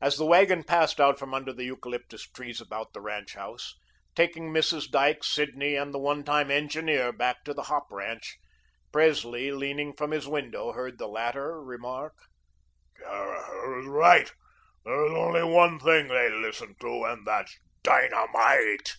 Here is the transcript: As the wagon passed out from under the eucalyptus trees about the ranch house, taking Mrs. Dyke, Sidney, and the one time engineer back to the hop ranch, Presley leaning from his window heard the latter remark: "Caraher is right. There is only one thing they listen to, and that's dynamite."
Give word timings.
As 0.00 0.16
the 0.16 0.26
wagon 0.26 0.64
passed 0.64 1.00
out 1.00 1.20
from 1.20 1.32
under 1.32 1.52
the 1.52 1.62
eucalyptus 1.66 2.22
trees 2.28 2.60
about 2.60 2.92
the 2.92 3.00
ranch 3.00 3.34
house, 3.34 3.78
taking 4.16 4.50
Mrs. 4.50 4.90
Dyke, 4.90 5.22
Sidney, 5.22 5.76
and 5.76 5.94
the 5.94 6.00
one 6.00 6.24
time 6.24 6.50
engineer 6.50 7.12
back 7.12 7.44
to 7.44 7.54
the 7.54 7.62
hop 7.62 7.86
ranch, 7.92 8.38
Presley 8.90 9.52
leaning 9.52 9.92
from 9.92 10.10
his 10.10 10.26
window 10.26 10.72
heard 10.72 10.98
the 10.98 11.06
latter 11.06 11.62
remark: 11.62 12.14
"Caraher 12.96 13.82
is 13.82 13.86
right. 13.86 14.32
There 14.84 15.06
is 15.06 15.12
only 15.12 15.44
one 15.44 15.78
thing 15.78 16.08
they 16.08 16.28
listen 16.28 16.74
to, 16.80 17.04
and 17.04 17.24
that's 17.24 17.56
dynamite." 17.84 18.96